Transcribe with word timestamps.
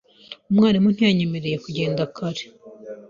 Umwarimu 0.49 0.87
ntiyanyemereye 0.91 1.57
kugenda 1.65 2.01
kare. 2.15 2.43